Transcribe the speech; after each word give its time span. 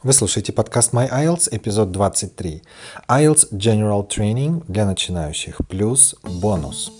Вы 0.00 0.12
слушаете 0.12 0.52
подкаст 0.52 0.92
My 0.92 1.10
IELTS, 1.10 1.48
эпизод 1.50 1.90
23. 1.90 2.62
IELTS 3.08 3.50
General 3.50 4.08
Training 4.08 4.62
для 4.68 4.86
начинающих, 4.86 5.58
плюс 5.68 6.14
бонус. 6.22 6.92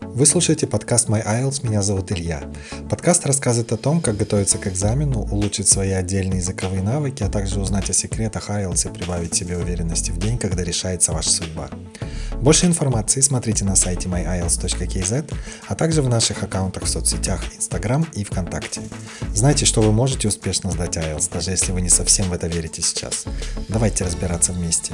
Вы 0.00 0.26
слушаете 0.26 0.68
подкаст 0.68 1.08
My 1.08 1.26
IELTS, 1.26 1.66
меня 1.66 1.82
зовут 1.82 2.12
Илья. 2.12 2.44
Подкаст 2.88 3.26
рассказывает 3.26 3.72
о 3.72 3.76
том, 3.78 4.00
как 4.00 4.16
готовиться 4.16 4.58
к 4.58 4.68
экзамену, 4.68 5.22
улучшить 5.22 5.66
свои 5.66 5.90
отдельные 5.90 6.38
языковые 6.38 6.84
навыки, 6.84 7.24
а 7.24 7.28
также 7.28 7.58
узнать 7.58 7.90
о 7.90 7.92
секретах 7.92 8.48
IELTS 8.48 8.88
и 8.88 8.94
прибавить 8.94 9.34
себе 9.34 9.58
уверенности 9.58 10.12
в 10.12 10.18
день, 10.18 10.38
когда 10.38 10.62
решается 10.62 11.12
ваша 11.12 11.30
судьба. 11.30 11.68
Больше 12.44 12.66
информации 12.66 13.22
смотрите 13.22 13.64
на 13.64 13.74
сайте 13.74 14.06
myiles.kz, 14.06 15.34
а 15.66 15.74
также 15.74 16.02
в 16.02 16.10
наших 16.10 16.42
аккаунтах 16.42 16.82
в 16.82 16.88
соцсетях 16.88 17.40
Instagram 17.56 18.06
и 18.12 18.22
ВКонтакте. 18.22 18.82
Знайте, 19.32 19.64
что 19.64 19.80
вы 19.80 19.92
можете 19.92 20.28
успешно 20.28 20.70
сдать 20.70 20.98
IELTS, 20.98 21.32
даже 21.32 21.52
если 21.52 21.72
вы 21.72 21.80
не 21.80 21.88
совсем 21.88 22.26
в 22.26 22.34
это 22.34 22.46
верите 22.46 22.82
сейчас. 22.82 23.24
Давайте 23.70 24.04
разбираться 24.04 24.52
вместе. 24.52 24.92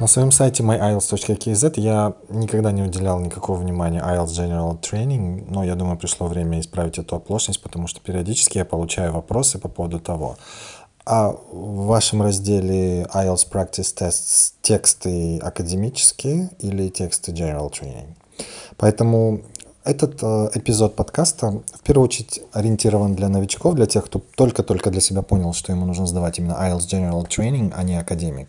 На 0.00 0.08
своем 0.08 0.32
сайте 0.32 0.64
myiles.kz 0.64 1.74
я 1.76 2.14
никогда 2.28 2.72
не 2.72 2.82
уделял 2.82 3.20
никакого 3.20 3.56
внимания 3.60 4.00
IELTS 4.00 4.30
General 4.30 4.80
Training, 4.80 5.46
но 5.48 5.62
я 5.62 5.76
думаю, 5.76 5.96
пришло 5.96 6.26
время 6.26 6.58
исправить 6.58 6.98
эту 6.98 7.14
оплошность, 7.14 7.62
потому 7.62 7.86
что 7.86 8.00
периодически 8.00 8.58
я 8.58 8.64
получаю 8.64 9.12
вопросы 9.12 9.60
по 9.60 9.68
поводу 9.68 10.00
того, 10.00 10.38
а 11.04 11.32
в 11.50 11.86
вашем 11.86 12.22
разделе 12.22 13.02
IELTS 13.02 13.50
Practice 13.50 13.94
Tests 13.96 14.52
тексты 14.62 15.38
академические 15.38 16.50
или 16.58 16.88
тексты 16.88 17.32
General 17.32 17.70
Training. 17.70 18.14
Поэтому 18.76 19.42
этот 19.84 20.22
э, 20.22 20.50
эпизод 20.54 20.94
подкаста 20.94 21.62
в 21.74 21.80
первую 21.82 22.04
очередь 22.04 22.42
ориентирован 22.52 23.14
для 23.14 23.28
новичков, 23.28 23.74
для 23.74 23.86
тех, 23.86 24.04
кто 24.04 24.20
только-только 24.36 24.90
для 24.90 25.00
себя 25.00 25.22
понял, 25.22 25.52
что 25.52 25.72
ему 25.72 25.86
нужно 25.86 26.06
сдавать 26.06 26.38
именно 26.38 26.52
IELTS 26.52 26.88
General 26.88 27.26
Training, 27.26 27.72
а 27.76 27.82
не 27.82 27.98
академик 27.98 28.48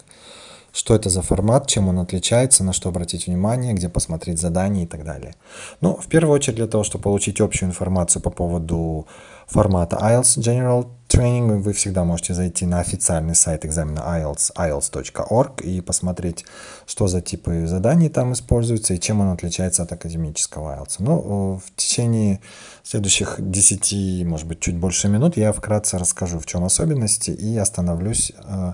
что 0.73 0.95
это 0.95 1.09
за 1.09 1.21
формат, 1.21 1.67
чем 1.67 1.87
он 1.87 1.99
отличается, 1.99 2.63
на 2.63 2.73
что 2.73 2.89
обратить 2.89 3.27
внимание, 3.27 3.73
где 3.73 3.89
посмотреть 3.89 4.39
задания 4.39 4.83
и 4.83 4.87
так 4.87 5.05
далее. 5.05 5.35
Ну, 5.81 5.95
в 5.95 6.07
первую 6.07 6.33
очередь 6.33 6.57
для 6.57 6.67
того, 6.67 6.83
чтобы 6.83 7.03
получить 7.03 7.39
общую 7.39 7.69
информацию 7.69 8.21
по 8.23 8.31
поводу 8.31 9.05
формата 9.45 9.97
IELTS 10.01 10.39
General 10.39 10.87
Training, 11.13 11.59
вы 11.59 11.73
всегда 11.73 12.03
можете 12.03 12.33
зайти 12.33 12.65
на 12.65 12.79
официальный 12.79 13.35
сайт 13.35 13.65
экзамена 13.65 13.99
IELTS, 13.99 14.51
ielts.org 14.55 15.61
и 15.61 15.79
посмотреть, 15.79 16.43
что 16.87 17.05
за 17.05 17.21
типы 17.21 17.67
заданий 17.67 18.09
там 18.09 18.33
используются 18.33 18.95
и 18.95 18.99
чем 18.99 19.21
он 19.21 19.27
отличается 19.29 19.83
от 19.83 19.91
академического 19.91 20.75
IELTS. 20.75 20.95
Ну, 20.97 21.61
в 21.63 21.75
течение 21.75 22.39
следующих 22.81 23.35
10, 23.37 24.25
может 24.25 24.47
быть, 24.47 24.59
чуть 24.59 24.75
больше 24.75 25.07
минут 25.07 25.37
я 25.37 25.53
вкратце 25.53 25.99
расскажу, 25.99 26.39
в 26.39 26.47
чем 26.47 26.63
особенности 26.63 27.29
и 27.29 27.57
остановлюсь 27.57 28.31
э, 28.35 28.73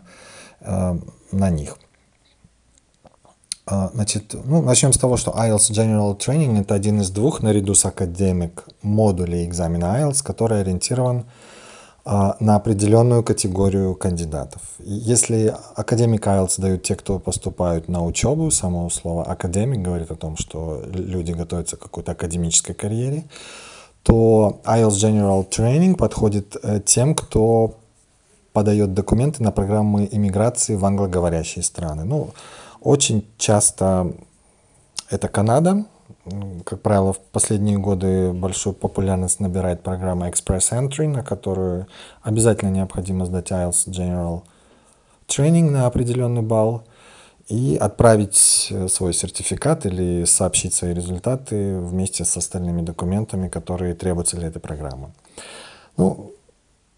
э, 0.61 0.97
на 1.33 1.49
них. 1.49 1.77
А, 3.65 3.91
значит, 3.93 4.33
ну, 4.45 4.61
начнем 4.61 4.93
с 4.93 4.97
того, 4.97 5.17
что 5.17 5.31
IELTS 5.31 5.71
General 5.71 6.17
Training 6.17 6.61
это 6.61 6.73
один 6.73 7.01
из 7.01 7.09
двух, 7.09 7.41
наряду 7.41 7.75
с 7.75 7.83
академик, 7.83 8.63
модулей 8.81 9.45
экзамена 9.45 9.99
IELTS, 9.99 10.23
который 10.23 10.61
ориентирован 10.61 11.25
на 12.05 12.55
определенную 12.55 13.23
категорию 13.23 13.93
кандидатов. 13.95 14.61
Если 14.79 15.53
академик 15.75 16.25
IELTS 16.25 16.59
дают 16.59 16.83
те, 16.83 16.95
кто 16.95 17.19
поступают 17.19 17.87
на 17.87 18.03
учебу, 18.03 18.49
само 18.51 18.89
слово 18.89 19.25
академик 19.25 19.81
говорит 19.81 20.09
о 20.09 20.15
том, 20.15 20.37
что 20.37 20.81
люди 20.91 21.33
готовятся 21.33 21.77
к 21.77 21.81
какой-то 21.81 22.13
академической 22.13 22.73
карьере, 22.73 23.25
то 24.03 24.61
IELTS 24.63 24.89
General 24.89 25.47
Training 25.47 25.95
подходит 25.95 26.55
э, 26.63 26.81
тем, 26.83 27.13
кто 27.13 27.75
подает 28.53 28.93
документы 28.93 29.43
на 29.43 29.51
программы 29.51 30.07
иммиграции 30.11 30.75
в 30.75 30.85
англоговорящие 30.85 31.63
страны. 31.63 32.03
Ну, 32.05 32.31
очень 32.81 33.27
часто 33.37 34.13
это 35.09 35.27
Канада. 35.27 35.85
Как 36.65 36.81
правило, 36.81 37.13
в 37.13 37.19
последние 37.19 37.77
годы 37.77 38.31
большую 38.31 38.73
популярность 38.73 39.39
набирает 39.39 39.81
программа 39.81 40.29
Express 40.29 40.71
Entry, 40.71 41.07
на 41.07 41.23
которую 41.23 41.87
обязательно 42.21 42.69
необходимо 42.69 43.25
сдать 43.25 43.51
IELTS 43.51 43.87
General 43.87 44.41
Training 45.27 45.69
на 45.69 45.87
определенный 45.87 46.41
балл 46.41 46.83
и 47.47 47.77
отправить 47.79 48.67
э, 48.69 48.87
свой 48.87 49.13
сертификат 49.13 49.85
или 49.85 50.25
сообщить 50.25 50.73
свои 50.73 50.93
результаты 50.93 51.79
вместе 51.79 52.25
с 52.25 52.37
остальными 52.37 52.81
документами, 52.81 53.47
которые 53.47 53.95
требуются 53.95 54.37
для 54.37 54.47
этой 54.47 54.59
программы. 54.59 55.11
Ну, 55.97 56.31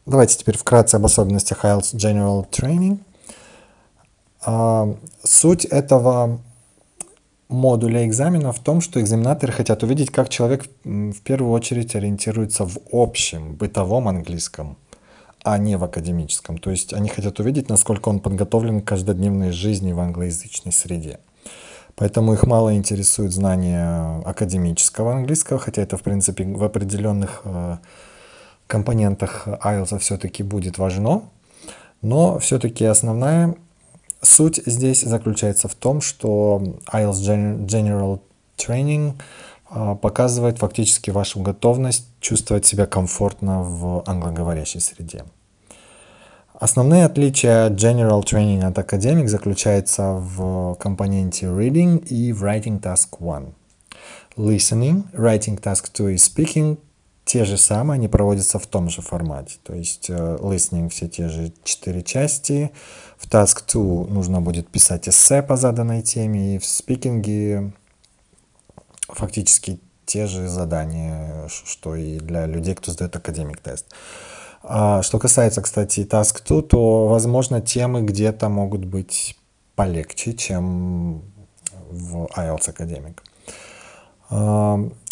давайте 0.06 0.38
теперь 0.38 0.58
вкратце 0.58 0.96
об 0.96 1.06
особенностях 1.06 1.64
IELTS 1.64 1.96
General 1.96 2.50
Training– 2.50 3.00
а, 4.44 4.96
суть 5.24 5.66
этого 5.66 6.40
модуля 7.52 8.06
экзамена 8.06 8.52
в 8.52 8.60
том, 8.60 8.82
что 8.82 9.00
экзаменаторы 9.02 9.54
хотят 9.54 9.84
увидеть, 9.84 10.10
как 10.10 10.30
человек 10.30 10.66
в 10.84 11.22
первую 11.22 11.52
очередь 11.52 11.96
ориентируется 11.96 12.66
в 12.66 12.78
общем 12.92 13.56
бытовом 13.56 14.08
английском, 14.08 14.78
а 15.44 15.58
не 15.58 15.78
в 15.78 15.84
академическом. 15.84 16.58
То 16.58 16.72
есть 16.72 16.94
они 16.94 17.10
хотят 17.10 17.40
увидеть, 17.40 17.70
насколько 17.70 18.10
он 18.10 18.20
подготовлен 18.20 18.82
к 18.82 18.86
каждодневной 18.86 19.52
жизни 19.52 19.92
в 19.92 20.00
англоязычной 20.00 20.72
среде. 20.72 21.20
Поэтому 21.96 22.34
их 22.34 22.48
мало 22.48 22.76
интересует 22.76 23.32
знание 23.32 24.22
академического 24.26 25.14
английского, 25.14 25.60
хотя 25.60 25.82
это, 25.82 25.98
в 25.98 26.04
принципе, 26.04 26.46
в 26.46 26.64
определенных 26.64 27.42
э, 27.44 27.78
компонентах 28.66 29.48
IELTS 29.48 30.00
все-таки 30.00 30.42
будет 30.42 30.78
важно. 30.78 31.24
Но 32.02 32.40
все-таки 32.40 32.86
основная 32.86 33.56
Суть 34.22 34.62
здесь 34.66 35.02
заключается 35.02 35.68
в 35.68 35.76
том, 35.76 36.00
что 36.00 36.62
IELTS 36.94 37.66
General 37.66 38.20
Training 38.56 39.14
а, 39.68 39.96
показывает 39.96 40.60
фактически 40.60 41.10
вашу 41.10 41.40
готовность 41.40 42.06
чувствовать 42.20 42.66
себя 42.66 42.86
комфортно 42.86 43.64
в 43.64 44.04
англоговорящей 44.06 44.80
среде. 44.80 45.26
Основные 46.54 47.06
отличия 47.06 47.70
General 47.70 48.22
Training 48.22 48.64
от 48.64 48.78
Academic 48.78 49.28
заключаются 49.28 50.14
в 50.14 50.76
компоненте 50.76 51.48
Reading 51.48 52.06
и 52.06 52.32
Writing 52.32 52.80
Task 52.80 53.18
1. 53.20 53.56
Listening, 54.38 55.12
Writing 55.14 55.60
Task 55.60 55.90
2 55.92 56.12
и 56.12 56.16
Speaking 56.16 56.78
те 57.32 57.46
же 57.46 57.58
самые, 57.58 57.96
они 57.96 58.10
проводятся 58.10 58.60
в 58.60 58.68
том 58.68 58.90
же 58.90 59.02
формате. 59.02 59.56
То 59.64 59.74
есть 59.74 60.10
uh, 60.10 60.38
listening 60.42 60.90
все 60.90 61.08
те 61.08 61.30
же 61.30 61.54
четыре 61.64 62.04
части. 62.04 62.74
В 63.18 63.26
task 63.26 63.64
2 63.72 64.14
нужно 64.14 64.42
будет 64.42 64.68
писать 64.68 65.08
эссе 65.08 65.42
по 65.42 65.56
заданной 65.56 66.02
теме. 66.02 66.56
И 66.56 66.60
в 66.60 66.66
спикинге 66.66 67.72
фактически 69.08 69.80
те 70.06 70.28
же 70.28 70.50
задания, 70.50 71.48
что 71.48 71.96
и 71.96 72.20
для 72.20 72.48
людей, 72.48 72.76
кто 72.76 72.92
сдает 72.92 73.16
академик 73.16 73.62
тест. 73.62 73.86
А, 74.62 75.02
что 75.02 75.18
касается, 75.18 75.62
кстати, 75.62 76.02
task 76.02 76.42
2, 76.46 76.62
то, 76.64 77.08
возможно, 77.08 77.62
темы 77.62 78.02
где-то 78.02 78.50
могут 78.50 78.84
быть 78.84 79.38
полегче, 79.78 80.34
чем 80.34 81.22
в 81.90 82.26
IELTS 82.36 82.72
академик. 82.72 83.24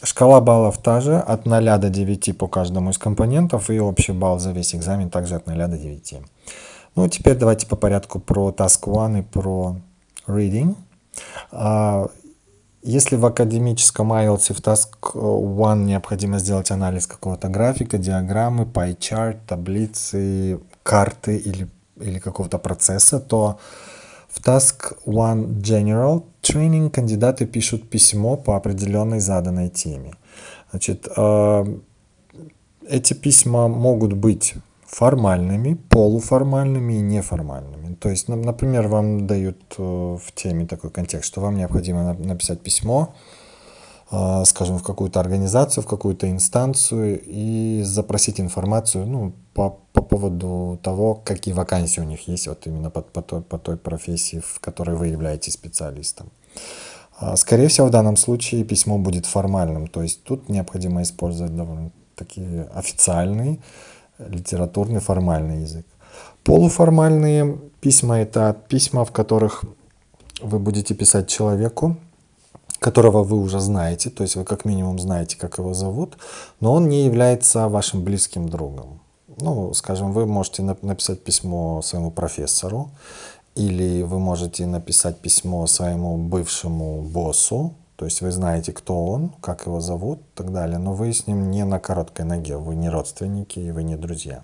Шкала 0.04 0.40
баллов 0.40 0.78
та 0.78 1.02
же, 1.02 1.18
от 1.18 1.46
0 1.46 1.78
до 1.78 1.90
9 1.90 2.38
по 2.38 2.48
каждому 2.48 2.90
из 2.92 2.98
компонентов, 2.98 3.70
и 3.70 3.80
общий 3.80 4.14
балл 4.14 4.40
за 4.40 4.52
весь 4.52 4.74
экзамен 4.74 5.10
также 5.10 5.36
от 5.36 5.48
0 5.48 5.68
до 5.68 5.78
9. 5.78 6.14
Ну, 6.96 7.08
теперь 7.10 7.36
давайте 7.36 7.68
по 7.68 7.76
порядку 7.76 8.20
про 8.20 8.50
Task 8.52 8.88
1 8.88 9.18
и 9.18 9.22
про 9.22 9.76
Reading. 10.28 10.76
А, 11.52 12.08
если 12.82 13.18
в 13.18 13.26
академическом 13.26 14.14
IELTS 14.14 14.54
в 14.54 14.62
Task 14.62 14.88
1 15.14 15.86
необходимо 15.86 16.40
сделать 16.40 16.72
анализ 16.72 17.06
какого-то 17.06 17.50
графика, 17.50 17.98
диаграммы, 17.98 18.64
pie 18.64 18.98
chart, 18.98 19.38
таблицы, 19.46 20.60
карты 20.84 21.36
или, 21.36 21.68
или 22.00 22.20
какого-то 22.20 22.58
процесса, 22.58 23.20
то 23.20 23.60
в 24.30 24.42
Task 24.42 24.98
1 25.06 25.62
General 25.62 26.24
Training 26.42 26.90
кандидаты 26.90 27.46
пишут 27.46 27.90
письмо 27.90 28.38
по 28.38 28.56
определенной 28.56 29.20
заданной 29.20 29.70
теме. 29.70 30.14
Значит, 30.72 31.08
э, 31.16 31.66
эти 32.88 33.14
письма 33.14 33.68
могут 33.68 34.14
быть 34.14 34.56
формальными, 34.86 35.76
полуформальными 35.90 36.94
и 36.94 37.02
неформальными. 37.02 37.96
То 37.96 38.10
есть, 38.10 38.28
например, 38.28 38.88
вам 38.88 39.28
дают 39.28 39.58
э, 39.78 39.82
в 39.82 40.32
теме 40.34 40.66
такой 40.66 40.90
контекст, 40.90 41.28
что 41.28 41.42
вам 41.42 41.58
необходимо 41.58 42.14
написать 42.14 42.62
письмо, 42.62 43.14
скажем, 44.46 44.80
в 44.80 44.84
какую-то 44.84 45.20
организацию, 45.20 45.84
в 45.84 45.88
какую-то 45.88 46.30
инстанцию 46.30 47.22
и 47.24 47.82
запросить 47.84 48.40
информацию 48.40 49.06
ну, 49.06 49.34
по, 49.54 49.78
по 49.94 50.02
поводу 50.02 50.80
того, 50.82 51.14
какие 51.14 51.54
вакансии 51.54 52.02
у 52.02 52.06
них 52.06 52.28
есть 52.28 52.48
вот 52.48 52.66
именно 52.66 52.90
по, 52.90 53.02
по, 53.02 53.22
той, 53.22 53.42
по 53.42 53.60
той 53.60 53.78
профессии, 53.78 54.40
в 54.40 54.60
которой 54.60 54.96
вы 54.96 55.08
являетесь 55.08 55.54
специалистом. 55.54 56.32
А, 57.20 57.36
скорее 57.36 57.68
всего, 57.68 57.88
в 57.88 57.92
данном 57.92 58.18
случае 58.18 58.64
письмо 58.64 58.98
будет 58.98 59.28
формальным, 59.28 59.88
то 59.88 60.02
есть 60.02 60.24
тут 60.24 60.50
необходимо 60.50 61.02
использовать 61.04 61.56
довольно 61.56 61.92
такие 62.16 62.64
официальный, 62.74 63.60
литературный, 64.18 65.02
формальный 65.02 65.62
язык. 65.62 65.86
Полуформальные 66.44 67.60
письма– 67.80 68.20
это 68.22 68.56
письма, 68.68 69.06
в 69.06 69.12
которых 69.12 69.64
вы 70.42 70.58
будете 70.58 70.96
писать 70.96 71.28
человеку, 71.28 71.98
которого 72.80 73.24
вы 73.24 73.38
уже 73.38 73.60
знаете, 73.60 74.10
то 74.10 74.24
есть 74.24 74.36
вы 74.36 74.44
как 74.44 74.66
минимум 74.66 75.00
знаете, 75.00 75.38
как 75.38 75.58
его 75.58 75.74
зовут, 75.74 76.18
но 76.60 76.74
он 76.74 76.90
не 76.90 77.06
является 77.06 77.68
вашим 77.68 78.04
близким 78.04 78.50
другом. 78.50 79.02
Ну, 79.42 79.74
скажем, 79.74 80.12
вы 80.12 80.26
можете 80.26 80.64
написать 80.64 81.24
письмо 81.24 81.82
своему 81.82 82.12
профессору, 82.12 82.90
или 83.56 84.04
вы 84.04 84.20
можете 84.20 84.66
написать 84.66 85.20
письмо 85.20 85.68
своему 85.68 86.18
бывшему 86.18 87.02
боссу, 87.02 87.74
то 87.96 88.06
есть 88.06 88.22
вы 88.22 88.32
знаете, 88.32 88.72
кто 88.72 89.06
он, 89.06 89.30
как 89.42 89.66
его 89.66 89.82
зовут 89.82 90.20
и 90.20 90.38
так 90.38 90.54
далее, 90.54 90.78
но 90.78 90.94
вы 90.94 91.12
с 91.12 91.28
ним 91.28 91.52
не 91.52 91.66
на 91.66 91.80
короткой 91.80 92.26
ноге, 92.26 92.56
вы 92.56 92.76
не 92.76 92.90
родственники 92.90 93.60
и 93.60 93.72
вы 93.72 93.84
не 93.84 93.98
друзья. 93.98 94.44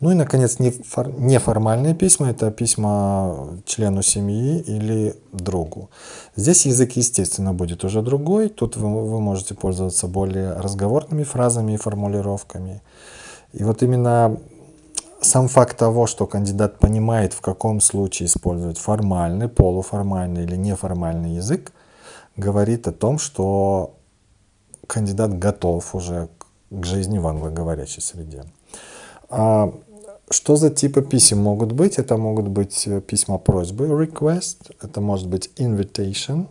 Ну 0.00 0.10
и, 0.10 0.14
наконец, 0.14 0.58
неформальные 0.58 1.94
письма– 1.94 2.30
это 2.30 2.50
письма 2.50 3.58
члену 3.66 4.02
семьи 4.02 4.58
или 4.58 5.14
другу. 5.32 5.90
Здесь 6.36 6.64
язык, 6.64 6.92
естественно, 6.92 7.52
будет 7.52 7.84
уже 7.84 8.00
другой. 8.00 8.48
Тут 8.48 8.76
вы, 8.76 8.88
вы 8.88 9.20
можете 9.20 9.54
пользоваться 9.54 10.06
более 10.08 10.52
разговорными 10.52 11.22
фразами 11.22 11.74
и 11.74 11.76
формулировками. 11.76 12.80
И 13.52 13.62
вот 13.62 13.82
именно 13.82 14.38
сам 15.20 15.48
факт 15.48 15.76
того, 15.76 16.06
что 16.06 16.26
кандидат 16.26 16.78
понимает, 16.78 17.34
в 17.34 17.42
каком 17.42 17.82
случае 17.82 18.26
использовать 18.26 18.78
формальный, 18.78 19.48
полуформальный 19.48 20.44
или 20.44 20.56
неформальный 20.56 21.34
язык, 21.34 21.72
говорит 22.36 22.88
о 22.88 22.92
том, 22.92 23.18
что 23.18 23.96
кандидат 24.86 25.38
готов 25.38 25.94
уже 25.94 26.30
к 26.70 26.86
жизни 26.86 27.18
в 27.18 27.26
англоговорящей 27.26 28.00
среде. 28.00 28.44
А 30.30 30.34
что 30.34 30.56
за 30.56 30.70
типы 30.70 31.02
писем 31.02 31.38
могут 31.38 31.72
быть? 31.72 31.98
Это 31.98 32.16
могут 32.16 32.48
быть 32.48 32.86
э, 32.86 33.00
письма 33.00 33.38
просьбы, 33.38 33.86
request, 33.86 34.72
это 34.80 35.00
может 35.00 35.26
быть 35.28 35.50
invitation, 35.56 36.46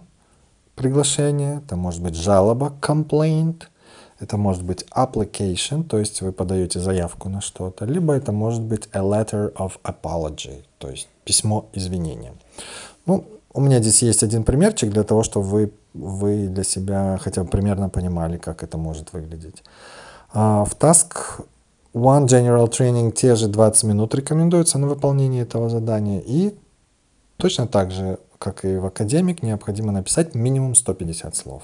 приглашение, 0.76 1.62
это 1.66 1.76
может 1.76 2.04
быть 2.04 2.16
жалоба, 2.16 2.74
complaint– 2.82 3.64
это 4.20 4.38
может 4.38 4.64
быть 4.64 4.86
application, 4.96 5.84
то 5.84 5.98
есть 5.98 6.22
вы 6.22 6.32
подаете 6.32 6.80
заявку 6.80 7.30
на 7.30 7.42
что-то, 7.42 7.86
либо 7.86 8.14
это 8.14 8.32
может 8.32 8.62
быть 8.62 8.90
a 8.92 9.00
letter 9.00 9.54
of 9.54 9.74
apology, 9.84 10.64
то 10.78 10.90
есть 10.90 11.08
письмо 11.24 11.66
извинения. 11.74 12.34
Ну, 13.06 13.24
у 13.54 13.62
меня 13.62 13.80
здесь 13.80 14.04
есть 14.04 14.24
один 14.24 14.44
примерчик 14.44 14.92
для 14.92 15.04
того, 15.04 15.24
чтобы 15.24 15.48
вы, 15.48 15.72
вы 15.94 16.48
для 16.48 16.64
себя 16.64 17.18
хотя 17.22 17.44
бы 17.44 17.50
примерно 17.50 17.90
понимали, 17.90 18.38
как 18.38 18.64
это 18.64 18.78
может 18.78 19.14
выглядеть. 19.14 19.64
Uh, 20.34 20.64
в 20.66 20.78
Task 20.78 21.46
One 21.94 22.28
General 22.28 22.68
Training 22.70 23.12
те 23.14 23.36
же 23.36 23.48
20 23.48 23.84
минут 23.86 24.14
рекомендуется 24.14 24.78
на 24.78 24.88
выполнение 24.88 25.42
этого 25.42 25.70
задания. 25.70 26.22
И 26.24 26.54
точно 27.38 27.68
так 27.68 27.92
же, 27.92 28.20
как 28.38 28.64
и 28.64 28.78
в 28.78 28.86
Академик, 28.86 29.42
необходимо 29.42 29.92
написать 29.92 30.36
минимум 30.36 30.76
150 30.76 31.36
слов. 31.36 31.64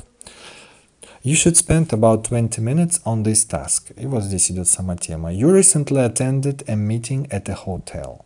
You 1.23 1.33
should 1.33 1.55
spend 1.55 1.89
about 1.89 2.23
20 2.23 2.59
minutes 2.59 3.01
on 3.03 3.23
this 3.23 3.47
task. 3.47 3.93
И 3.95 4.07
вот 4.07 4.23
здесь 4.23 4.51
идет 4.51 4.67
сама 4.67 4.95
тема. 4.95 5.31
You 5.31 5.51
recently 5.51 6.03
attended 6.03 6.63
a 6.67 6.75
meeting 6.75 7.27
at 7.29 7.47
a 7.47 7.55
hotel. 7.55 8.25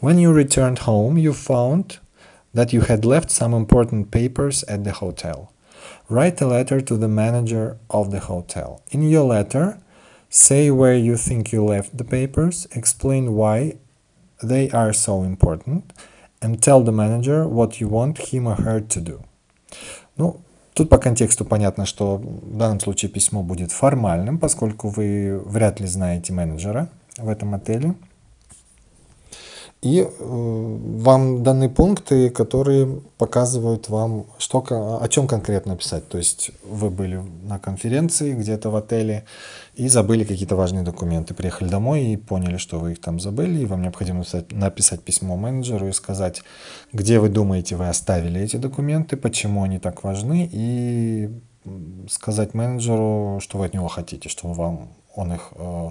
When 0.00 0.18
you 0.18 0.32
returned 0.32 0.80
home, 0.86 1.18
you 1.18 1.32
found 1.32 1.98
that 2.54 2.72
you 2.72 2.82
had 2.82 3.04
left 3.04 3.30
some 3.30 3.54
important 3.54 4.10
papers 4.10 4.64
at 4.64 4.82
the 4.82 4.92
hotel. 4.92 5.50
Write 6.08 6.40
a 6.40 6.46
letter 6.46 6.80
to 6.80 6.96
the 6.96 7.08
manager 7.08 7.76
of 7.90 8.10
the 8.10 8.20
hotel. 8.20 8.82
In 8.90 9.02
your 9.02 9.24
letter, 9.24 9.78
say 10.28 10.70
where 10.70 10.96
you 10.96 11.16
think 11.16 11.52
you 11.52 11.64
left 11.64 11.96
the 11.96 12.04
papers, 12.04 12.66
explain 12.72 13.34
why 13.34 13.76
they 14.42 14.70
are 14.70 14.92
so 14.92 15.22
important, 15.22 15.92
and 16.40 16.62
tell 16.62 16.82
the 16.82 16.92
manager 16.92 17.46
what 17.46 17.80
you 17.80 17.88
want 17.88 18.18
him 18.18 18.46
or 18.46 18.56
her 18.56 18.80
to 18.80 19.00
do. 19.00 19.20
Ну, 20.16 20.40
Тут 20.78 20.90
по 20.90 20.98
контексту 20.98 21.44
понятно, 21.44 21.86
что 21.86 22.18
в 22.18 22.56
данном 22.56 22.78
случае 22.78 23.10
письмо 23.10 23.42
будет 23.42 23.72
формальным, 23.72 24.38
поскольку 24.38 24.90
вы 24.90 25.42
вряд 25.44 25.80
ли 25.80 25.88
знаете 25.88 26.32
менеджера 26.32 26.88
в 27.16 27.28
этом 27.28 27.54
отеле. 27.54 27.96
И 29.80 30.00
э, 30.00 30.08
вам 30.18 31.44
даны 31.44 31.68
пункты, 31.68 32.30
которые 32.30 33.00
показывают 33.16 33.88
вам, 33.88 34.26
что, 34.38 34.64
о 35.00 35.08
чем 35.08 35.28
конкретно 35.28 35.76
писать. 35.76 36.08
То 36.08 36.18
есть 36.18 36.50
вы 36.64 36.90
были 36.90 37.22
на 37.44 37.60
конференции 37.60 38.32
где-то 38.32 38.70
в 38.70 38.76
отеле 38.76 39.24
и 39.76 39.86
забыли 39.86 40.24
какие-то 40.24 40.56
важные 40.56 40.82
документы. 40.82 41.32
Приехали 41.32 41.68
домой 41.68 42.06
и 42.06 42.16
поняли, 42.16 42.56
что 42.56 42.80
вы 42.80 42.92
их 42.92 43.00
там 43.00 43.20
забыли, 43.20 43.60
и 43.60 43.66
вам 43.66 43.82
необходимо 43.82 44.18
написать, 44.18 44.50
написать 44.50 45.02
письмо 45.02 45.36
менеджеру 45.36 45.86
и 45.86 45.92
сказать, 45.92 46.42
где 46.92 47.20
вы 47.20 47.28
думаете, 47.28 47.76
вы 47.76 47.88
оставили 47.88 48.40
эти 48.40 48.56
документы, 48.56 49.16
почему 49.16 49.62
они 49.62 49.78
так 49.78 50.02
важны, 50.02 50.48
и 50.50 51.30
сказать 52.10 52.52
менеджеру, 52.54 53.38
что 53.40 53.58
вы 53.58 53.66
от 53.66 53.74
него 53.74 53.86
хотите, 53.86 54.28
что 54.28 54.48
вам 54.48 54.88
он 55.14 55.32
их 55.32 55.52
э, 55.54 55.90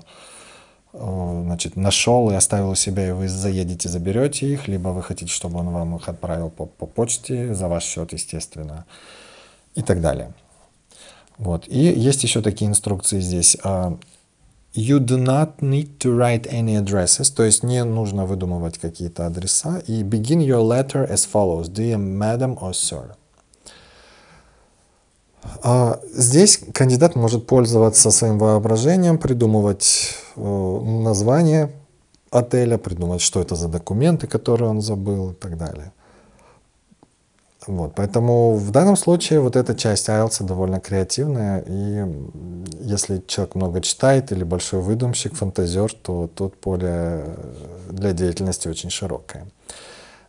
значит, 0.99 1.75
нашел 1.75 2.29
и 2.31 2.35
оставил 2.35 2.71
у 2.71 2.75
себя, 2.75 3.07
и 3.07 3.11
вы 3.11 3.27
заедете, 3.27 3.89
заберете 3.89 4.51
их, 4.51 4.67
либо 4.67 4.89
вы 4.89 5.03
хотите, 5.03 5.31
чтобы 5.31 5.59
он 5.59 5.69
вам 5.69 5.95
их 5.95 6.09
отправил 6.09 6.49
по, 6.49 6.65
по 6.65 6.85
почте, 6.85 7.53
за 7.53 7.67
ваш 7.67 7.83
счет, 7.83 8.13
естественно, 8.13 8.85
и 9.75 9.81
так 9.81 10.01
далее. 10.01 10.33
Вот. 11.37 11.67
И 11.67 11.79
есть 11.79 12.23
еще 12.23 12.41
такие 12.41 12.69
инструкции 12.69 13.19
здесь. 13.19 13.57
А, 13.63 13.97
you 14.73 14.99
do 14.99 15.17
not 15.17 15.59
need 15.59 15.97
to 15.99 16.15
write 16.17 16.51
any 16.51 16.81
addresses, 16.81 17.33
то 17.33 17.43
есть 17.43 17.63
не 17.63 17.83
нужно 17.83 18.25
выдумывать 18.25 18.77
какие-то 18.77 19.27
адреса. 19.27 19.79
И 19.87 20.03
begin 20.03 20.39
your 20.39 20.63
letter 20.63 21.07
as 21.09 21.27
follows. 21.31 21.69
Dear 21.69 21.97
madam 21.97 22.57
or 22.59 22.71
sir. 22.71 23.15
А 25.63 25.99
здесь 26.13 26.59
кандидат 26.73 27.15
может 27.15 27.47
пользоваться 27.47 28.11
своим 28.11 28.37
воображением, 28.37 29.17
придумывать 29.17 30.15
э, 30.35 30.41
название 30.41 31.71
отеля, 32.31 32.77
придумать, 32.77 33.21
что 33.21 33.41
это 33.41 33.55
за 33.55 33.67
документы, 33.67 34.27
которые 34.27 34.69
он 34.69 34.81
забыл 34.81 35.31
и 35.31 35.33
так 35.33 35.57
далее. 35.57 35.91
Вот, 37.65 37.95
поэтому 37.95 38.55
в 38.55 38.71
данном 38.71 38.95
случае 38.95 39.41
вот 39.41 39.57
эта 39.57 39.75
часть 39.75 40.07
IELTS 40.07 40.45
довольно 40.45 40.79
креативная, 40.79 41.63
и 41.67 42.05
если 42.79 43.21
человек 43.27 43.55
много 43.55 43.81
читает 43.81 44.31
или 44.31 44.45
большой 44.45 44.79
выдумщик, 44.79 45.35
фантазер, 45.35 45.91
то 45.93 46.29
тут 46.33 46.55
поле 46.61 47.25
для 47.89 48.13
деятельности 48.13 48.69
очень 48.69 48.89
широкое. 48.89 49.47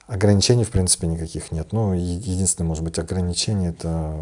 Ограничений, 0.09 0.65
в 0.65 0.71
принципе, 0.71 1.07
никаких 1.07 1.53
нет. 1.53 1.69
Ну, 1.73 1.93
единственное, 1.93 2.67
может 2.67 2.83
быть, 2.83 2.99
ограничение– 2.99 3.71
это 3.79 4.17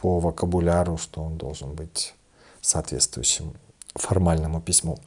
по 0.00 0.18
вокабуляру, 0.20 0.96
что 0.96 1.22
он 1.22 1.36
должен 1.36 1.74
быть 1.74 2.14
соответствующим 2.60 3.52
формальному 3.94 4.60
письму. 4.60 4.98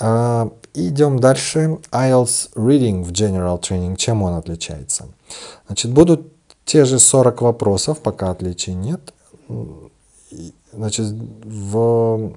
Uh, 0.00 0.52
идем 0.74 1.18
дальше. 1.18 1.78
IELTS 1.90 2.52
Reading 2.54 3.02
в 3.02 3.10
General 3.10 3.60
Training. 3.60 3.96
Чем 3.96 4.22
он 4.22 4.34
отличается? 4.34 5.06
Значит, 5.66 5.92
будут 5.92 6.32
те 6.64 6.84
же 6.84 7.00
40 7.00 7.42
вопросов, 7.42 7.98
пока 7.98 8.30
отличий 8.30 8.74
нет. 8.74 9.12
Значит, 10.72 11.06
в 11.06 11.76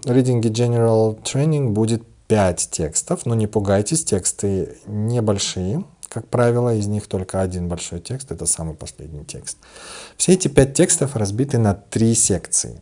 Reading 0.05 0.41
General 0.41 1.21
Training 1.21 1.69
будет 1.69 2.03
5 2.27 2.69
текстов, 2.71 3.25
но 3.25 3.35
не 3.35 3.45
пугайтесь, 3.45 4.05
тексты 4.05 4.77
небольшие, 4.87 5.83
как 6.11 6.27
правило, 6.27 6.75
из 6.75 6.87
них 6.87 7.07
только 7.07 7.41
один 7.41 7.69
большой 7.69 8.01
текст, 8.01 8.31
это 8.31 8.45
самый 8.45 8.75
последний 8.75 9.23
текст. 9.23 9.57
Все 10.17 10.33
эти 10.33 10.49
пять 10.49 10.73
текстов 10.73 11.15
разбиты 11.15 11.57
на 11.57 11.73
три 11.73 12.13
секции. 12.15 12.81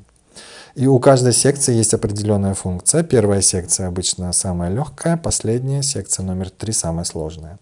И 0.74 0.88
у 0.88 0.98
каждой 1.00 1.34
секции 1.34 1.76
есть 1.76 1.94
определенная 1.94 2.56
функция. 2.56 3.04
Первая 3.04 3.42
секция 3.42 3.88
обычно 3.88 4.34
самая 4.34 4.72
легкая, 4.72 5.16
последняя 5.16 5.84
секция 5.84 6.24
номер 6.24 6.50
три 6.50 6.74
самая 6.74 7.06
сложная. 7.06 7.60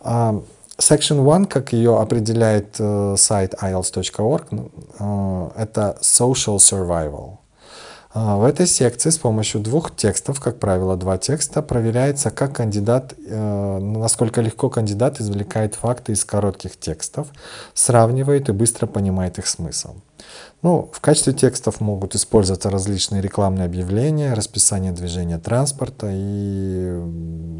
А, 0.00 0.40
section 0.78 1.34
1, 1.34 1.46
как 1.46 1.72
ее 1.72 1.98
определяет 1.98 2.76
э, 2.78 3.16
сайт 3.18 3.54
ielts.org, 3.54 4.46
э, 4.52 5.50
это 5.56 5.98
social 6.00 6.58
survival. 6.58 7.38
А, 8.18 8.38
в 8.38 8.44
этой 8.44 8.66
секции 8.66 9.10
с 9.10 9.18
помощью 9.18 9.60
двух 9.60 9.94
текстов, 9.94 10.40
как 10.40 10.58
правило, 10.58 10.96
два 10.96 11.18
текста, 11.18 11.60
проверяется, 11.60 12.30
как 12.30 12.56
кандидат, 12.56 13.12
э, 13.18 13.78
насколько 13.78 14.40
легко 14.40 14.70
кандидат 14.70 15.20
извлекает 15.20 15.74
факты 15.74 16.12
из 16.12 16.24
коротких 16.24 16.80
текстов, 16.80 17.28
сравнивает 17.74 18.48
и 18.48 18.52
быстро 18.52 18.86
понимает 18.86 19.38
их 19.38 19.46
смысл. 19.46 19.96
Ну, 20.62 20.88
в 20.94 21.00
качестве 21.02 21.34
текстов 21.34 21.82
могут 21.82 22.14
использоваться 22.14 22.70
различные 22.70 23.20
рекламные 23.20 23.66
объявления, 23.66 24.32
расписание 24.32 24.92
движения 24.92 25.36
транспорта 25.36 26.08
и 26.10 26.98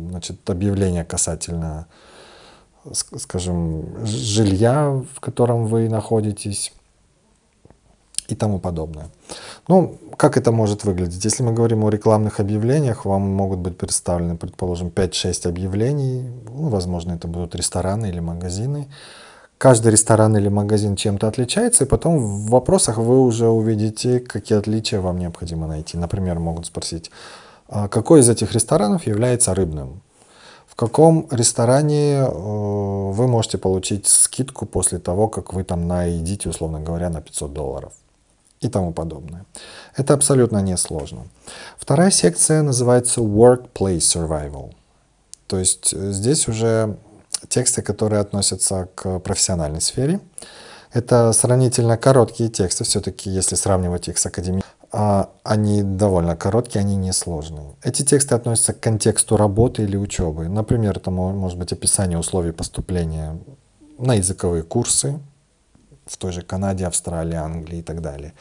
значит, 0.08 0.48
объявления 0.48 1.04
касательно, 1.04 1.86
скажем, 2.92 4.06
жилья, 4.06 5.02
в 5.14 5.20
котором 5.20 5.66
вы 5.66 5.90
находитесь 5.90 6.72
и 8.28 8.34
тому 8.34 8.58
подобное. 8.58 9.06
Ну, 9.68 9.96
как 10.16 10.36
это 10.36 10.52
может 10.52 10.84
выглядеть? 10.84 11.24
Если 11.24 11.42
мы 11.42 11.52
говорим 11.52 11.84
о 11.84 11.90
рекламных 11.90 12.40
объявлениях, 12.40 13.04
вам 13.04 13.22
могут 13.22 13.58
быть 13.58 13.76
представлены, 13.76 14.36
предположим, 14.36 14.88
5-6 14.88 15.48
объявлений. 15.48 16.24
Ну, 16.48 16.68
возможно, 16.68 17.12
это 17.12 17.28
будут 17.28 17.54
рестораны 17.54 18.08
или 18.08 18.20
магазины. 18.20 18.88
Каждый 19.58 19.92
ресторан 19.92 20.36
или 20.36 20.48
магазин 20.48 20.96
чем-то 20.96 21.28
отличается, 21.28 21.84
и 21.84 21.86
потом 21.86 22.18
в 22.18 22.50
вопросах 22.50 22.98
вы 22.98 23.18
уже 23.20 23.48
увидите, 23.48 24.20
какие 24.20 24.58
отличия 24.58 25.00
вам 25.00 25.18
необходимо 25.18 25.66
найти. 25.66 25.96
Например, 25.96 26.38
могут 26.38 26.66
спросить, 26.66 27.10
«А 27.68 27.88
какой 27.88 28.20
из 28.20 28.28
этих 28.28 28.52
ресторанов 28.52 29.06
является 29.06 29.54
рыбным? 29.54 30.02
В 30.66 30.74
каком 30.76 31.26
ресторане 31.30 32.16
э, 32.16 32.26
вы 32.28 33.26
можете 33.28 33.56
получить 33.56 34.06
скидку 34.06 34.66
после 34.66 34.98
того, 34.98 35.26
как 35.26 35.54
вы 35.54 35.64
там 35.64 35.88
наедите, 35.88 36.50
условно 36.50 36.80
говоря, 36.80 37.08
на 37.08 37.22
500 37.22 37.52
долларов? 37.54 37.92
И 38.60 38.68
тому 38.68 38.92
подобное. 38.92 39.44
Это 39.96 40.14
абсолютно 40.14 40.58
несложно. 40.58 41.26
Вторая 41.78 42.10
секция 42.10 42.62
называется 42.62 43.20
Workplace 43.20 43.98
Survival. 43.98 44.72
То 45.46 45.58
есть 45.58 45.92
э, 45.94 46.12
здесь 46.12 46.48
уже 46.48 46.96
тексты, 47.48 47.82
которые 47.82 48.20
относятся 48.20 48.88
к 48.94 49.18
профессиональной 49.20 49.80
сфере. 49.80 50.20
Это 50.92 51.32
сравнительно 51.32 51.96
короткие 51.98 52.48
тексты, 52.48 52.84
все-таки 52.84 53.30
если 53.30 53.54
сравнивать 53.54 54.08
их 54.08 54.18
с 54.18 54.26
академией. 54.26 54.64
А, 54.92 55.30
они 55.42 55.82
довольно 55.82 56.36
короткие, 56.36 56.80
они 56.80 56.96
несложные. 56.96 57.74
Эти 57.82 58.02
тексты 58.02 58.34
относятся 58.34 58.72
к 58.72 58.80
контексту 58.80 59.36
работы 59.36 59.82
или 59.82 59.96
учебы. 59.96 60.48
Например, 60.48 60.96
это 60.96 61.10
может 61.10 61.58
быть 61.58 61.72
описание 61.72 62.18
условий 62.18 62.52
поступления 62.52 63.38
на 63.98 64.14
языковые 64.14 64.62
курсы, 64.62 65.18
в 66.06 66.16
той 66.16 66.32
же 66.32 66.42
Канаде, 66.42 66.86
Австралии, 66.86 67.36
Англии 67.36 67.78
и 67.78 67.82
так 67.82 68.00
далее. 68.00 68.32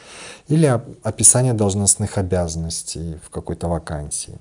Или 0.48 0.80
описание 1.02 1.52
должностных 1.52 2.16
обязанностей 2.16 3.18
в 3.24 3.30
какой-то 3.30 3.68
вакансии. 3.68 4.38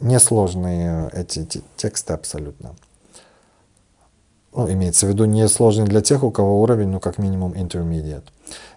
Несложные 0.00 1.10
эти 1.12 1.62
тексты 1.76 2.12
абсолютно. 2.12 2.74
Ну, 4.54 4.70
имеется 4.72 5.06
в 5.06 5.08
виду 5.10 5.24
несложные 5.24 5.86
для 5.86 6.00
тех, 6.00 6.22
у 6.22 6.30
кого 6.30 6.62
уровень, 6.62 6.88
ну, 6.88 7.00
как 7.00 7.18
минимум, 7.18 7.52
intermediate. 7.52 8.24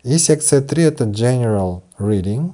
И 0.04 0.18
секция 0.18 0.62
3— 0.62 0.84
это 0.84 1.06
general 1.06 1.82
reading. 1.98 2.54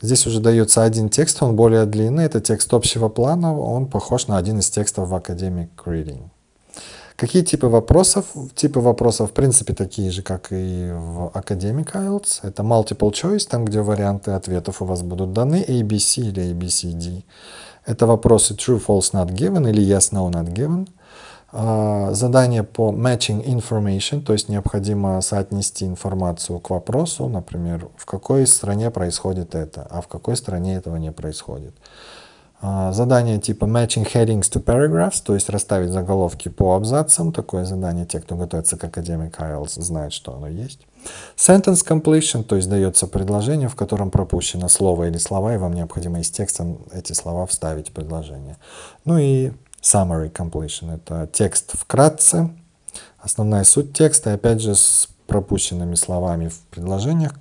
Здесь 0.00 0.26
уже 0.26 0.40
дается 0.40 0.82
один 0.82 1.08
текст, 1.08 1.42
он 1.42 1.54
более 1.54 1.86
длинный. 1.86 2.24
Это 2.24 2.40
текст 2.40 2.72
общего 2.74 3.08
плана, 3.08 3.58
он 3.58 3.86
похож 3.86 4.26
на 4.26 4.36
один 4.36 4.58
из 4.58 4.70
текстов 4.70 5.08
в 5.08 5.14
Academic 5.14 5.68
Reading. 5.84 6.28
Какие 7.22 7.44
типы 7.44 7.68
вопросов? 7.68 8.26
Типы 8.56 8.80
вопросов, 8.80 9.30
в 9.30 9.32
принципе, 9.32 9.74
такие 9.74 10.10
же, 10.10 10.22
как 10.22 10.48
и 10.50 10.90
в 10.92 11.30
Academic 11.34 11.92
IELTS. 11.92 12.40
Это 12.42 12.64
multiple 12.64 13.12
choice, 13.12 13.46
там, 13.48 13.64
где 13.64 13.80
варианты 13.80 14.32
ответов 14.32 14.82
у 14.82 14.86
вас 14.86 15.02
будут 15.02 15.32
даны, 15.32 15.64
ABC 15.68 16.20
или 16.20 16.52
ABCD. 16.52 17.22
Это 17.86 18.06
вопросы 18.08 18.54
true, 18.54 18.84
false, 18.84 19.12
not 19.12 19.28
given 19.28 19.70
или 19.70 19.84
yes, 19.84 20.10
no, 20.12 20.28
not 20.32 20.52
given. 20.52 20.88
А, 21.52 22.12
задание 22.12 22.64
по 22.64 22.90
matching 22.90 23.44
information, 23.44 24.20
то 24.20 24.32
есть 24.32 24.48
необходимо 24.48 25.20
соотнести 25.20 25.84
информацию 25.84 26.58
к 26.58 26.70
вопросу, 26.70 27.28
например, 27.28 27.88
в 27.96 28.04
какой 28.04 28.48
стране 28.48 28.90
происходит 28.90 29.54
это, 29.54 29.86
а 29.90 30.00
в 30.00 30.08
какой 30.08 30.34
стране 30.36 30.74
этого 30.74 30.96
не 30.96 31.12
происходит. 31.12 31.74
А, 32.64 32.92
задание 32.92 33.40
типа 33.40 33.64
matching 33.64 34.06
headings 34.06 34.42
to 34.42 34.62
paragraphs, 34.62 35.20
то 35.24 35.34
есть 35.34 35.48
расставить 35.48 35.90
заголовки 35.90 36.48
по 36.48 36.76
абзацам. 36.76 37.32
Такое 37.32 37.64
задание 37.64 38.06
те, 38.06 38.20
кто 38.20 38.36
готовится 38.36 38.76
к 38.76 38.84
Academic 38.84 39.36
IELTS, 39.36 39.82
знают, 39.82 40.14
что 40.14 40.32
оно 40.36 40.46
есть. 40.46 40.86
Sentence 41.36 41.84
completion, 41.84 42.44
то 42.44 42.54
есть 42.54 42.70
дается 42.70 43.08
предложение, 43.08 43.68
в 43.68 43.74
котором 43.74 44.12
пропущено 44.12 44.68
слово 44.68 45.08
или 45.08 45.18
слова, 45.18 45.52
и 45.54 45.58
вам 45.58 45.72
необходимо 45.72 46.20
из 46.20 46.30
текста 46.30 46.76
эти 46.92 47.12
слова 47.14 47.46
вставить 47.46 47.88
в 47.88 47.92
предложение. 47.92 48.56
Ну 49.04 49.18
и 49.18 49.50
summary 49.82 50.30
completion, 50.30 50.94
это 50.94 51.28
текст 51.32 51.72
вкратце, 51.76 52.48
основная 53.18 53.64
суть 53.64 53.92
текста, 53.92 54.30
и 54.30 54.34
опять 54.34 54.60
же 54.60 54.76
с 54.76 55.08
пропущенными 55.26 55.96
словами 55.96 56.46
в 56.46 56.60
предложениях, 56.70 57.32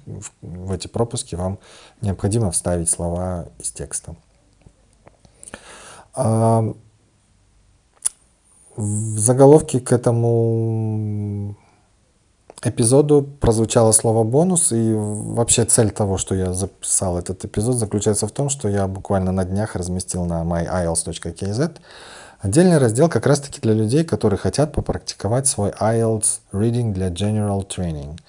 в 0.42 0.72
эти 0.72 0.88
пропуски 0.88 1.36
вам 1.36 1.60
необходимо 2.02 2.50
вставить 2.50 2.90
слова 2.90 3.46
из 3.60 3.70
текста. 3.70 4.16
А 6.14 6.74
в 8.76 9.20
заголовке 9.20 9.80
к 9.80 9.92
этому 9.92 11.56
эпизоду 12.64 13.28
прозвучало 13.40 13.92
слово 13.92 14.24
«бонус», 14.24 14.72
и 14.72 14.94
вообще 14.94 15.66
цель 15.66 15.92
того, 15.92 16.18
что 16.18 16.36
я 16.36 16.54
записал 16.54 17.18
этот 17.18 17.44
эпизод, 17.44 17.76
заключается 17.76 18.28
в 18.28 18.32
том, 18.32 18.50
что 18.50 18.70
я 18.70 18.88
буквально 18.88 19.32
на 19.32 19.46
днях 19.46 19.76
разместил 19.76 20.26
на 20.26 20.44
myielts.kz 20.44 21.80
отдельный 22.42 22.78
раздел 22.78 23.08
как 23.08 23.28
раз-таки 23.28 23.62
для 23.62 23.74
людей, 23.74 24.04
которые 24.04 24.38
хотят 24.38 24.74
попрактиковать 24.74 25.48
свой 25.48 25.70
IELTS 25.72 26.40
Reading 26.52 26.92
для 26.92 27.10
General 27.10 27.66
Training. 27.66 28.20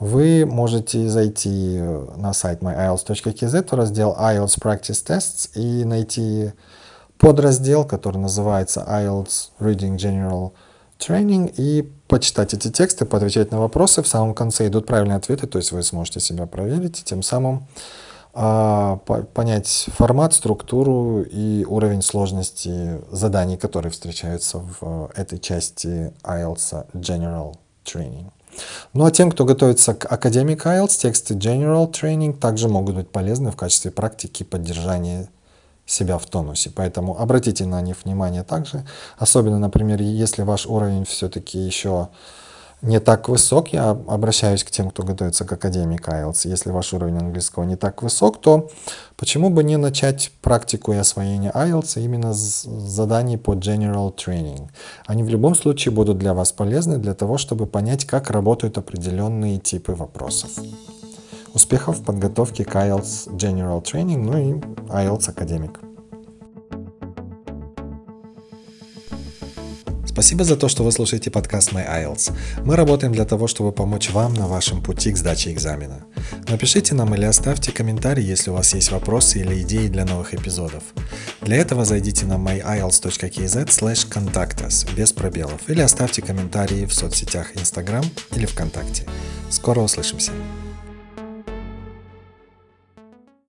Вы 0.00 0.46
можете 0.46 1.08
зайти 1.08 1.78
на 2.16 2.32
сайт 2.32 2.60
myielts.kz, 2.60 3.68
в 3.68 3.74
раздел 3.74 4.16
IELTS 4.18 4.58
Practice 4.60 5.06
Tests 5.06 5.50
и 5.54 5.84
найти 5.84 6.52
подраздел, 7.22 7.84
который 7.84 8.18
называется 8.18 8.84
IELTS 8.86 9.50
Reading 9.60 9.96
General 9.96 10.50
Training, 10.98 11.54
и 11.56 11.88
почитать 12.08 12.52
эти 12.52 12.68
тексты, 12.68 13.04
поотвечать 13.04 13.52
на 13.52 13.60
вопросы. 13.60 14.02
В 14.02 14.08
самом 14.08 14.34
конце 14.34 14.66
идут 14.66 14.86
правильные 14.86 15.18
ответы, 15.18 15.46
то 15.46 15.58
есть 15.58 15.70
вы 15.70 15.84
сможете 15.84 16.18
себя 16.18 16.46
проверить, 16.46 17.00
и 17.00 17.04
тем 17.04 17.22
самым 17.22 17.68
а, 18.34 18.96
понять 19.34 19.86
формат, 19.96 20.34
структуру 20.34 21.22
и 21.22 21.64
уровень 21.64 22.02
сложности 22.02 23.00
заданий, 23.12 23.56
которые 23.56 23.92
встречаются 23.92 24.58
в 24.58 25.12
этой 25.14 25.38
части 25.38 26.12
IELTS 26.24 26.86
General 26.92 27.54
Training. 27.84 28.32
Ну 28.94 29.04
а 29.04 29.12
тем, 29.12 29.30
кто 29.30 29.44
готовится 29.44 29.94
к 29.94 30.06
Academic 30.06 30.64
IELTS, 30.64 30.98
тексты 30.98 31.34
General 31.34 31.88
Training 31.88 32.36
также 32.36 32.68
могут 32.68 32.96
быть 32.96 33.10
полезны 33.10 33.52
в 33.52 33.56
качестве 33.56 33.92
практики 33.92 34.42
поддержания 34.42 35.28
себя 35.86 36.18
в 36.18 36.26
тонусе. 36.26 36.70
Поэтому 36.70 37.18
обратите 37.18 37.66
на 37.66 37.80
них 37.80 37.96
внимание 38.04 38.42
также. 38.42 38.84
Особенно, 39.18 39.58
например, 39.58 40.00
если 40.00 40.42
ваш 40.42 40.66
уровень 40.66 41.04
все-таки 41.04 41.58
еще 41.58 42.08
не 42.82 42.98
так 42.98 43.28
высок, 43.28 43.68
я 43.68 43.90
обращаюсь 43.90 44.64
к 44.64 44.70
тем, 44.70 44.90
кто 44.90 45.04
готовится 45.04 45.44
к 45.44 45.52
академик 45.52 46.08
IELTS. 46.08 46.48
Если 46.48 46.70
ваш 46.70 46.92
уровень 46.92 47.16
английского 47.16 47.62
не 47.62 47.76
так 47.76 48.02
высок, 48.02 48.40
то 48.40 48.70
почему 49.16 49.50
бы 49.50 49.62
не 49.62 49.76
начать 49.76 50.32
практику 50.42 50.92
и 50.92 50.96
освоение 50.96 51.52
IELTS 51.52 52.02
именно 52.02 52.34
с 52.34 52.64
заданий 52.64 53.38
по 53.38 53.54
General 53.54 54.12
Training. 54.12 54.68
Они 55.06 55.22
в 55.22 55.28
любом 55.28 55.54
случае 55.54 55.94
будут 55.94 56.18
для 56.18 56.34
вас 56.34 56.50
полезны 56.50 56.98
для 56.98 57.14
того, 57.14 57.38
чтобы 57.38 57.66
понять, 57.66 58.04
как 58.04 58.30
работают 58.30 58.78
определенные 58.78 59.58
типы 59.58 59.92
вопросов. 59.92 60.50
Успехов 61.54 61.98
в 61.98 62.04
подготовке 62.04 62.64
к 62.64 62.74
IELTS 62.74 63.28
General 63.36 63.82
Training, 63.82 64.18
ну 64.18 64.38
и 64.38 64.52
IELTS 64.88 65.34
Academic. 65.34 65.92
Спасибо 70.06 70.44
за 70.44 70.56
то, 70.56 70.68
что 70.68 70.84
вы 70.84 70.92
слушаете 70.92 71.30
подкаст 71.30 71.72
My 71.72 71.86
IELTS. 71.86 72.32
Мы 72.64 72.76
работаем 72.76 73.12
для 73.12 73.24
того, 73.24 73.46
чтобы 73.48 73.72
помочь 73.72 74.10
вам 74.10 74.34
на 74.34 74.46
вашем 74.46 74.82
пути 74.82 75.10
к 75.12 75.16
сдаче 75.16 75.52
экзамена. 75.52 76.04
Напишите 76.48 76.94
нам 76.94 77.14
или 77.14 77.24
оставьте 77.24 77.72
комментарий, 77.72 78.22
если 78.22 78.50
у 78.50 78.54
вас 78.54 78.74
есть 78.74 78.90
вопросы 78.90 79.40
или 79.40 79.62
идеи 79.62 79.88
для 79.88 80.04
новых 80.04 80.34
эпизодов. 80.34 80.82
Для 81.40 81.56
этого 81.56 81.84
зайдите 81.84 82.26
на 82.26 82.34
myielts.kz 82.34 83.66
slash 83.66 84.08
contact 84.08 84.94
без 84.94 85.12
пробелов 85.12 85.68
или 85.68 85.80
оставьте 85.80 86.22
комментарии 86.22 86.84
в 86.84 86.94
соцсетях 86.94 87.56
Instagram 87.56 88.04
или 88.36 88.46
ВКонтакте. 88.46 89.06
Скоро 89.50 89.80
услышимся! 89.80 90.32